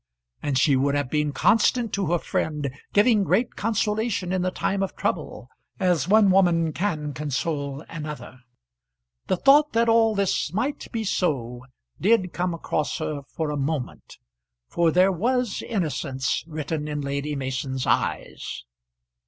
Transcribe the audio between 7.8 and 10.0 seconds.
another. The thought that